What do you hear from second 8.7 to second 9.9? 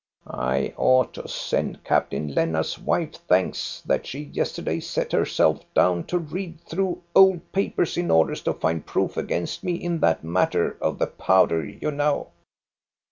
proof against me